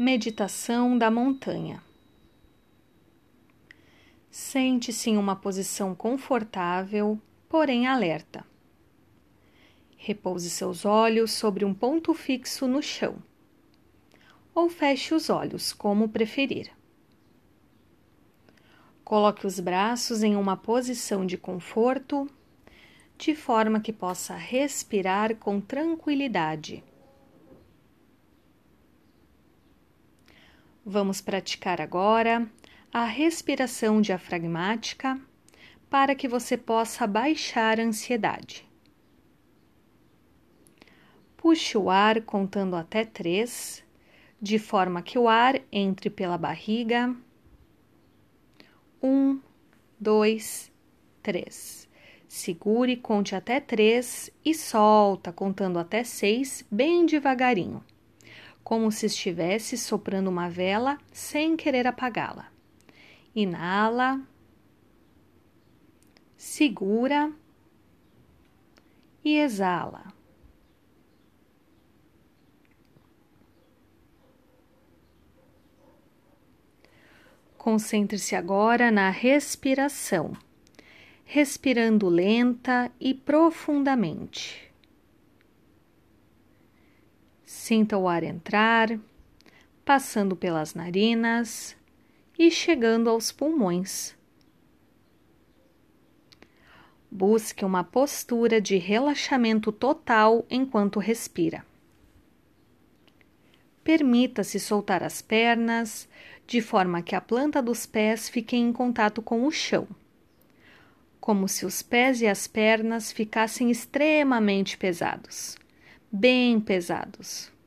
Meditação 0.00 0.96
da 0.96 1.10
montanha. 1.10 1.82
Sente-se 4.30 5.10
em 5.10 5.18
uma 5.18 5.34
posição 5.34 5.92
confortável, 5.92 7.20
porém 7.48 7.88
alerta. 7.88 8.46
Repouse 9.96 10.50
seus 10.50 10.84
olhos 10.84 11.32
sobre 11.32 11.64
um 11.64 11.74
ponto 11.74 12.14
fixo 12.14 12.68
no 12.68 12.80
chão. 12.80 13.16
Ou 14.54 14.70
feche 14.70 15.12
os 15.12 15.28
olhos, 15.28 15.72
como 15.72 16.08
preferir. 16.08 16.70
Coloque 19.02 19.48
os 19.48 19.58
braços 19.58 20.22
em 20.22 20.36
uma 20.36 20.56
posição 20.56 21.26
de 21.26 21.36
conforto, 21.36 22.30
de 23.18 23.34
forma 23.34 23.80
que 23.80 23.92
possa 23.92 24.36
respirar 24.36 25.34
com 25.34 25.60
tranquilidade. 25.60 26.84
Vamos 30.90 31.20
praticar 31.20 31.82
agora 31.82 32.50
a 32.90 33.04
respiração 33.04 34.00
diafragmática 34.00 35.20
para 35.90 36.14
que 36.14 36.26
você 36.26 36.56
possa 36.56 37.06
baixar 37.06 37.78
a 37.78 37.82
ansiedade. 37.82 38.66
Puxe 41.36 41.76
o 41.76 41.90
ar 41.90 42.22
contando 42.22 42.74
até 42.74 43.04
três, 43.04 43.84
de 44.40 44.58
forma 44.58 45.02
que 45.02 45.18
o 45.18 45.28
ar 45.28 45.60
entre 45.70 46.08
pela 46.08 46.38
barriga. 46.38 47.14
Um, 49.02 49.40
dois, 50.00 50.72
três. 51.22 51.86
Segure, 52.26 52.96
conte 52.96 53.34
até 53.34 53.60
três 53.60 54.30
e 54.42 54.54
solta, 54.54 55.34
contando 55.34 55.78
até 55.78 56.02
seis, 56.02 56.66
bem 56.70 57.04
devagarinho 57.04 57.84
como 58.68 58.92
se 58.92 59.06
estivesse 59.06 59.78
soprando 59.78 60.28
uma 60.28 60.50
vela 60.50 60.98
sem 61.10 61.56
querer 61.56 61.86
apagá-la. 61.86 62.52
Inala, 63.34 64.20
segura 66.36 67.32
e 69.24 69.38
exala. 69.38 70.12
Concentre-se 77.56 78.36
agora 78.36 78.90
na 78.90 79.08
respiração, 79.08 80.36
respirando 81.24 82.06
lenta 82.10 82.92
e 83.00 83.14
profundamente. 83.14 84.67
Sinta 87.68 87.98
o 87.98 88.08
ar 88.08 88.22
entrar, 88.22 88.98
passando 89.84 90.34
pelas 90.34 90.72
narinas 90.72 91.76
e 92.38 92.50
chegando 92.50 93.10
aos 93.10 93.30
pulmões. 93.30 94.16
Busque 97.10 97.66
uma 97.66 97.84
postura 97.84 98.58
de 98.58 98.78
relaxamento 98.78 99.70
total 99.70 100.46
enquanto 100.48 100.98
respira. 100.98 101.62
Permita-se 103.84 104.58
soltar 104.58 105.02
as 105.02 105.20
pernas 105.20 106.08
de 106.46 106.62
forma 106.62 107.02
que 107.02 107.14
a 107.14 107.20
planta 107.20 107.60
dos 107.60 107.84
pés 107.84 108.30
fiquem 108.30 108.70
em 108.70 108.72
contato 108.72 109.20
com 109.20 109.44
o 109.44 109.50
chão, 109.50 109.86
como 111.20 111.46
se 111.46 111.66
os 111.66 111.82
pés 111.82 112.22
e 112.22 112.26
as 112.26 112.46
pernas 112.46 113.12
ficassem 113.12 113.70
extremamente 113.70 114.78
pesados, 114.78 115.54
bem 116.10 116.58
pesados 116.58 117.57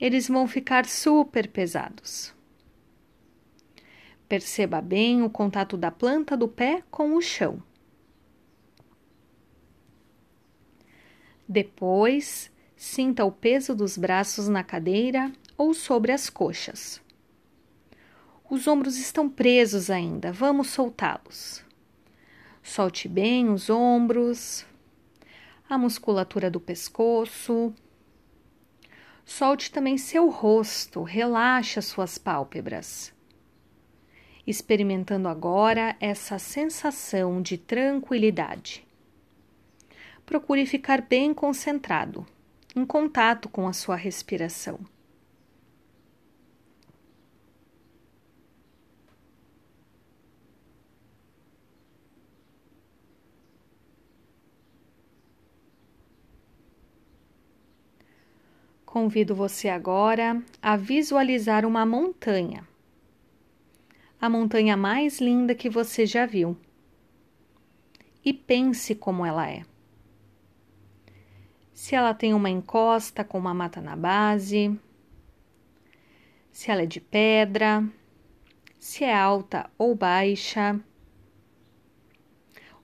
eles 0.00 0.28
vão 0.28 0.46
ficar 0.46 0.86
super 0.86 1.48
pesados. 1.48 2.34
Perceba 4.28 4.80
bem 4.80 5.22
o 5.22 5.30
contato 5.30 5.76
da 5.76 5.90
planta 5.90 6.36
do 6.36 6.48
pé 6.48 6.82
com 6.90 7.14
o 7.14 7.20
chão. 7.20 7.62
Depois, 11.48 12.50
sinta 12.76 13.24
o 13.24 13.30
peso 13.30 13.74
dos 13.74 13.96
braços 13.96 14.48
na 14.48 14.64
cadeira 14.64 15.32
ou 15.56 15.72
sobre 15.72 16.10
as 16.10 16.28
coxas. 16.28 17.00
Os 18.50 18.66
ombros 18.66 18.96
estão 18.96 19.28
presos 19.28 19.90
ainda, 19.90 20.32
vamos 20.32 20.68
soltá-los. 20.68 21.64
Solte 22.62 23.08
bem 23.08 23.48
os 23.48 23.70
ombros, 23.70 24.66
a 25.68 25.78
musculatura 25.78 26.50
do 26.50 26.60
pescoço, 26.60 27.72
Solte 29.28 29.72
também 29.72 29.98
seu 29.98 30.30
rosto, 30.30 31.02
relaxe 31.02 31.80
as 31.80 31.86
suas 31.86 32.16
pálpebras. 32.16 33.12
Experimentando 34.46 35.26
agora 35.26 35.96
essa 36.00 36.38
sensação 36.38 37.42
de 37.42 37.58
tranquilidade. 37.58 38.86
Procure 40.24 40.64
ficar 40.64 41.02
bem 41.02 41.34
concentrado, 41.34 42.24
em 42.74 42.86
contato 42.86 43.48
com 43.48 43.66
a 43.66 43.72
sua 43.72 43.96
respiração. 43.96 44.78
Convido 58.96 59.34
você 59.34 59.68
agora 59.68 60.42
a 60.62 60.74
visualizar 60.74 61.66
uma 61.66 61.84
montanha. 61.84 62.66
A 64.18 64.26
montanha 64.30 64.74
mais 64.74 65.20
linda 65.20 65.54
que 65.54 65.68
você 65.68 66.06
já 66.06 66.24
viu. 66.24 66.56
E 68.24 68.32
pense 68.32 68.94
como 68.94 69.26
ela 69.26 69.50
é. 69.50 69.66
Se 71.74 71.94
ela 71.94 72.14
tem 72.14 72.32
uma 72.32 72.48
encosta 72.48 73.22
com 73.22 73.36
uma 73.36 73.52
mata 73.52 73.82
na 73.82 73.94
base, 73.94 74.74
se 76.50 76.70
ela 76.70 76.80
é 76.80 76.86
de 76.86 76.98
pedra, 76.98 77.86
se 78.78 79.04
é 79.04 79.14
alta 79.14 79.68
ou 79.76 79.94
baixa. 79.94 80.80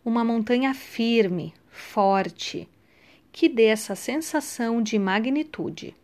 Uma 0.04 0.22
montanha 0.22 0.74
firme, 0.74 1.54
forte, 1.70 2.68
que 3.32 3.48
dê 3.48 3.64
essa 3.64 3.94
sensação 3.94 4.82
de 4.82 4.98
magnitude. 4.98 5.96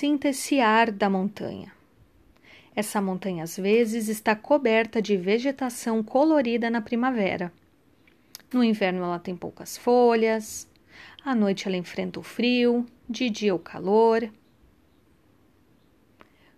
Sinta 0.00 0.28
esse 0.28 0.60
ar 0.60 0.92
da 0.92 1.10
montanha. 1.10 1.72
Essa 2.72 3.02
montanha 3.02 3.42
às 3.42 3.56
vezes 3.56 4.06
está 4.06 4.36
coberta 4.36 5.02
de 5.02 5.16
vegetação 5.16 6.04
colorida 6.04 6.70
na 6.70 6.80
primavera. 6.80 7.52
No 8.54 8.62
inverno 8.62 9.02
ela 9.02 9.18
tem 9.18 9.36
poucas 9.36 9.76
folhas, 9.76 10.70
à 11.24 11.34
noite 11.34 11.66
ela 11.66 11.76
enfrenta 11.76 12.20
o 12.20 12.22
frio, 12.22 12.86
de 13.10 13.28
dia 13.28 13.52
o 13.52 13.58
calor. 13.58 14.32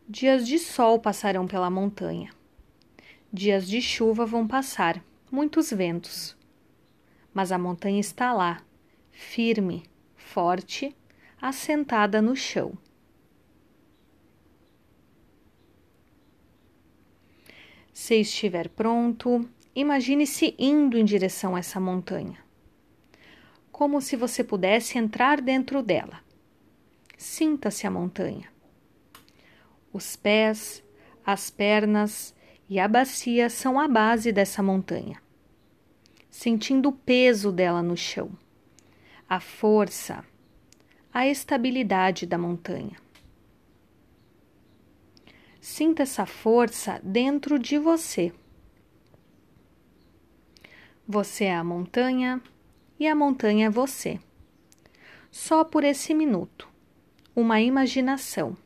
Dias 0.06 0.46
de 0.46 0.58
sol 0.58 0.98
passarão 0.98 1.46
pela 1.46 1.70
montanha. 1.70 2.30
Dias 3.32 3.66
de 3.66 3.80
chuva 3.80 4.26
vão 4.26 4.46
passar, 4.46 5.02
muitos 5.32 5.70
ventos. 5.70 6.36
Mas 7.32 7.50
a 7.52 7.56
montanha 7.56 8.00
está 8.00 8.34
lá, 8.34 8.62
firme, 9.10 9.84
forte, 10.14 10.94
assentada 11.40 12.20
no 12.20 12.36
chão. 12.36 12.76
Se 18.10 18.16
estiver 18.16 18.68
pronto, 18.68 19.48
imagine-se 19.72 20.56
indo 20.58 20.98
em 20.98 21.04
direção 21.04 21.54
a 21.54 21.60
essa 21.60 21.78
montanha, 21.78 22.38
como 23.70 24.00
se 24.00 24.16
você 24.16 24.42
pudesse 24.42 24.98
entrar 24.98 25.40
dentro 25.40 25.80
dela. 25.80 26.20
Sinta-se 27.16 27.86
a 27.86 27.90
montanha. 27.92 28.48
Os 29.92 30.16
pés, 30.16 30.82
as 31.24 31.50
pernas 31.50 32.34
e 32.68 32.80
a 32.80 32.88
bacia 32.88 33.48
são 33.48 33.78
a 33.78 33.86
base 33.86 34.32
dessa 34.32 34.60
montanha, 34.60 35.22
sentindo 36.28 36.88
o 36.88 36.92
peso 36.92 37.52
dela 37.52 37.80
no 37.80 37.96
chão, 37.96 38.32
a 39.28 39.38
força, 39.38 40.24
a 41.14 41.28
estabilidade 41.28 42.26
da 42.26 42.36
montanha. 42.36 42.96
Sinta 45.60 46.04
essa 46.04 46.24
força 46.24 47.00
dentro 47.02 47.58
de 47.58 47.76
você. 47.78 48.32
Você 51.06 51.44
é 51.44 51.54
a 51.54 51.62
montanha 51.62 52.40
e 52.98 53.06
a 53.06 53.14
montanha 53.14 53.66
é 53.66 53.70
você. 53.70 54.18
Só 55.30 55.62
por 55.62 55.84
esse 55.84 56.14
minuto, 56.14 56.68
uma 57.36 57.60
imaginação. 57.60 58.56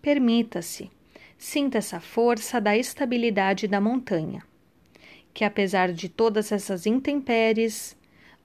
Permita-se, 0.00 0.90
sinta 1.36 1.78
essa 1.78 1.98
força 1.98 2.60
da 2.60 2.76
estabilidade 2.76 3.66
da 3.66 3.80
montanha, 3.80 4.42
que, 5.34 5.44
apesar 5.44 5.92
de 5.92 6.08
todas 6.08 6.52
essas 6.52 6.86
intempéries, 6.86 7.96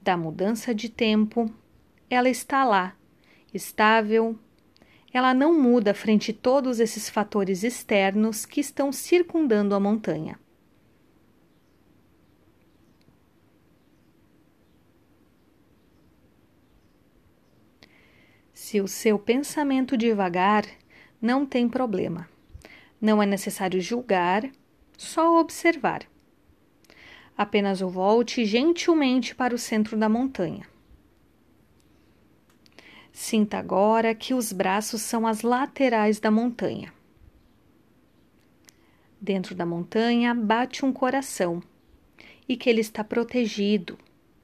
da 0.02 0.18
mudança 0.18 0.76
de 0.76 0.90
tempo, 0.90 1.50
ela 2.10 2.30
está 2.30 2.66
lá, 2.66 2.96
estável. 3.54 4.38
Ela 5.13 5.31
não 5.31 5.54
muda 5.54 5.94
frente 5.94 6.31
a 6.31 6.33
todos 6.33 6.80
esses 6.80 7.07
fatores 7.07 7.63
externos 7.63 8.48
que 8.48 8.60
estão 8.60 8.92
circundando 8.92 9.75
a 9.75 9.80
montanha. 9.80 10.39
Se 18.51 18.81
o 18.81 18.88
seu 18.88 19.19
pensamento 19.19 19.95
devagar, 19.95 20.65
não 21.21 21.45
tem 21.45 21.69
problema. 21.69 22.27
Não 23.00 23.21
é 23.21 23.25
necessário 23.25 23.80
julgar, 23.80 24.50
só 24.98 25.39
observar. 25.39 26.07
Apenas 27.38 27.81
o 27.81 27.88
volte 27.88 28.45
gentilmente 28.45 29.36
para 29.36 29.54
o 29.54 29.60
centro 29.60 29.95
da 29.95 30.10
montanha. 30.10 30.73
Sinta 33.13 33.60
agora 33.60 34.15
que 34.15 34.33
os 34.33 34.51
braços 34.51 35.04
são 35.04 35.27
as 35.27 35.44
laterais 35.44 36.19
da 36.19 36.31
montanha. 36.31 36.92
Dentro 39.21 39.54
da 39.54 39.68
montanha 39.68 40.33
bate 40.33 40.83
um 40.83 40.92
coração 40.92 41.62
e 42.50 42.57
que 42.57 42.68
ele 42.68 42.81
está 42.81 43.04
protegido, 43.04 44.00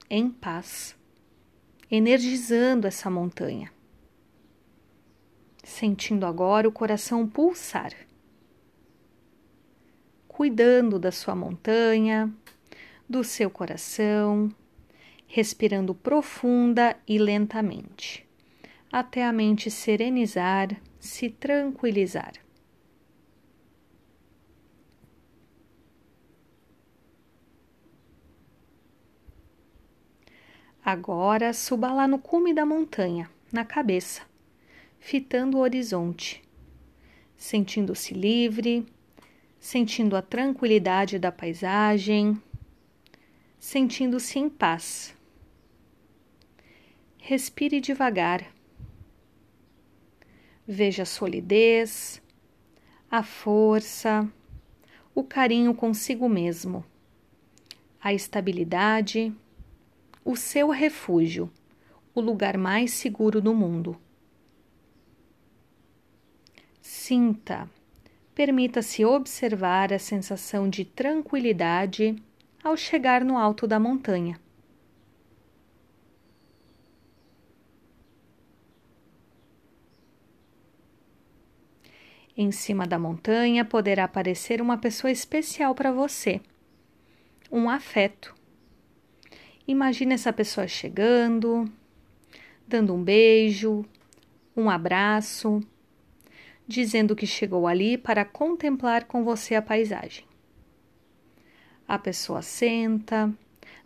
em 0.08 0.30
paz, 0.30 0.96
energizando 1.90 2.86
essa 2.86 3.10
montanha. 3.10 3.74
Sentindo 5.64 6.28
agora 6.28 6.70
o 6.70 6.72
coração 6.72 7.28
pulsar, 7.28 7.92
cuidando 10.28 11.00
da 11.00 11.12
sua 11.12 11.36
montanha, 11.36 12.32
do 13.10 13.24
seu 13.24 13.50
coração, 13.50 14.48
respirando 15.26 15.96
profunda 15.96 16.96
e 17.08 17.18
lentamente, 17.18 18.29
até 18.92 19.26
a 19.26 19.32
mente 19.32 19.70
serenizar, 19.70 20.70
se 21.00 21.30
tranquilizar. 21.30 22.34
Agora 30.84 31.54
suba 31.54 31.92
lá 31.94 32.08
no 32.08 32.18
cume 32.18 32.54
da 32.54 32.66
montanha, 32.66 33.30
na 33.52 33.64
cabeça 33.64 34.30
fitando 35.00 35.58
o 35.58 35.62
horizonte, 35.62 36.44
sentindo-se 37.38 38.14
livre, 38.14 38.86
sentindo 39.60 40.16
a 40.16 40.22
tranquilidade 40.22 41.18
da 41.18 41.32
paisagem, 41.32 42.40
sentindo-se 43.58 44.38
em 44.38 44.50
paz. 44.50 45.16
Respire 47.18 47.80
devagar. 47.80 48.59
Veja 50.72 51.02
a 51.02 51.06
solidez, 51.06 52.22
a 53.10 53.24
força, 53.24 54.32
o 55.16 55.24
carinho 55.24 55.74
consigo 55.74 56.30
mesmo, 56.30 56.86
a 58.00 58.14
estabilidade, 58.14 59.34
o 60.24 60.36
seu 60.36 60.70
refúgio, 60.70 61.52
o 62.14 62.22
lugar 62.22 62.56
mais 62.56 62.94
seguro 62.94 63.42
do 63.42 63.52
mundo. 63.52 64.00
Sinta, 66.80 67.68
permita-se 68.36 69.04
observar 69.04 69.92
a 69.92 69.98
sensação 69.98 70.70
de 70.70 70.86
tranquilidade 70.86 72.16
ao 72.64 72.78
chegar 72.78 73.26
no 73.26 73.40
alto 73.40 73.66
da 73.66 73.80
montanha. 73.80 74.40
Em 82.42 82.54
cima 82.54 82.88
da 82.88 82.98
montanha 82.98 83.66
poderá 83.66 84.06
aparecer 84.06 84.62
uma 84.62 84.78
pessoa 84.78 85.12
especial 85.12 85.76
para 85.76 85.92
você, 85.92 86.40
um 87.52 87.70
afeto. 87.70 88.34
Imagine 89.68 90.14
essa 90.14 90.32
pessoa 90.32 90.66
chegando, 90.66 91.70
dando 92.66 92.94
um 92.94 93.04
beijo, 93.04 93.84
um 94.56 94.70
abraço 94.70 95.60
dizendo 96.66 97.14
que 97.14 97.28
chegou 97.28 97.68
ali 97.68 97.98
para 97.98 98.24
contemplar 98.24 99.04
com 99.04 99.22
você 99.22 99.56
a 99.56 99.62
paisagem. 99.62 100.24
A 101.86 102.00
pessoa 102.00 102.42
senta, 102.42 103.30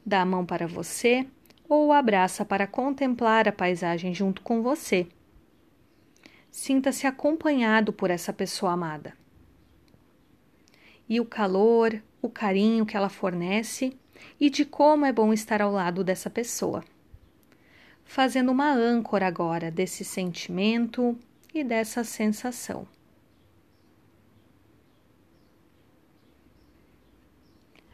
dá 0.06 0.22
a 0.22 0.26
mão 0.28 0.46
para 0.46 0.68
você 0.68 1.26
ou 1.68 1.92
abraça 1.92 2.46
para 2.46 2.68
contemplar 2.68 3.48
a 3.48 3.52
paisagem 3.52 4.14
junto 4.14 4.44
com 4.44 4.62
você. 4.62 5.08
Sinta-se 6.54 7.08
acompanhado 7.08 7.92
por 7.92 8.12
essa 8.12 8.32
pessoa 8.32 8.74
amada. 8.74 9.18
E 11.10 11.20
o 11.20 11.26
calor, 11.26 12.00
o 12.22 12.30
carinho 12.30 12.86
que 12.86 12.96
ela 12.96 13.10
fornece 13.10 13.98
e 14.40 14.52
de 14.52 14.64
como 14.64 15.04
é 15.04 15.12
bom 15.12 15.34
estar 15.34 15.64
ao 15.64 15.72
lado 15.72 16.04
dessa 16.04 16.30
pessoa. 16.30 16.86
Fazendo 18.06 18.52
uma 18.52 18.72
âncora 18.72 19.26
agora 19.26 19.72
desse 19.72 20.06
sentimento 20.06 21.18
e 21.52 21.64
dessa 21.64 22.04
sensação. 22.04 22.88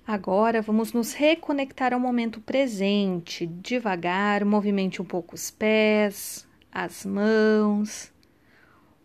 Agora 0.05 0.61
vamos 0.61 0.91
nos 0.91 1.13
reconectar 1.13 1.93
ao 1.93 1.99
momento 1.99 2.41
presente. 2.41 3.47
Devagar, 3.47 4.43
movimente 4.43 5.01
um 5.01 5.05
pouco 5.05 5.33
os 5.33 5.49
pés, 5.49 6.45
as 6.69 7.05
mãos, 7.05 8.11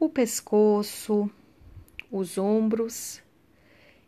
o 0.05 0.09
pescoço, 0.09 1.31
os 2.11 2.37
ombros. 2.37 3.23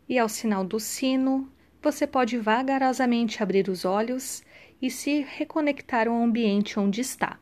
E 0.07 0.19
ao 0.19 0.29
sinal 0.29 0.63
do 0.63 0.79
sino, 0.79 1.51
você 1.81 2.05
pode 2.05 2.37
vagarosamente 2.37 3.41
abrir 3.41 3.67
os 3.67 3.83
olhos 3.83 4.43
e 4.81 4.91
se 4.91 5.21
reconectar 5.21 6.07
ao 6.07 6.15
ambiente 6.15 6.79
onde 6.79 7.01
está. 7.01 7.39